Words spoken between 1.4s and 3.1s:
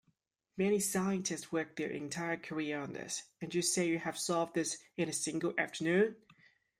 work their entire careers on